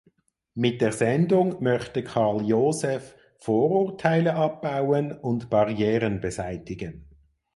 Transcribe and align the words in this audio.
Mit 0.55 0.81
der 0.81 0.93
Sendung 0.93 1.61
möchte 1.61 2.03
Carl 2.03 2.41
Josef 2.47 3.13
Vorurteile 3.37 4.33
abbauen 4.33 5.11
und 5.11 5.51
Barrieren 5.51 6.19
beseitigen. 6.21 7.07